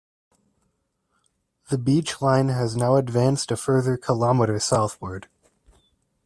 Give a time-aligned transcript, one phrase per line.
[1.69, 5.27] The beachline has now advanced a further kilometre southward.